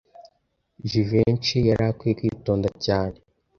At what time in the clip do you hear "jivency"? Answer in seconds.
0.89-1.57